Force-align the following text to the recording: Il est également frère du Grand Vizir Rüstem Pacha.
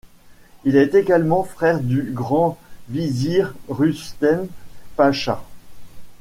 Il 0.63 0.77
est 0.77 0.95
également 0.95 1.43
frère 1.43 1.79
du 1.79 2.01
Grand 2.11 2.57
Vizir 2.89 3.53
Rüstem 3.69 4.47
Pacha. 4.95 5.43